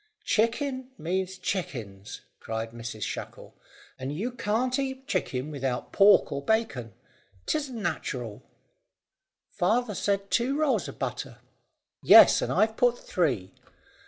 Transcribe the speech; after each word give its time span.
"Chicken 0.23 0.89
means 0.97 1.37
chickens," 1.37 2.21
cried 2.39 2.71
Mrs 2.71 3.03
Shackle, 3.03 3.53
"and 3.99 4.11
you 4.11 4.31
can't 4.31 4.79
eat 4.79 5.05
chicken 5.07 5.51
without 5.51 5.91
pork 5.91 6.31
or 6.31 6.41
bacon. 6.43 6.95
'Tisn't 7.45 7.75
natural." 7.79 8.41
"Father 9.51 9.93
said 9.93 10.31
two 10.31 10.57
rolls 10.57 10.87
of 10.87 10.97
butter." 10.97 11.37
"Yes, 12.01 12.41
and 12.41 12.51
I've 12.51 12.77
put 12.77 12.97
three. 12.97 13.53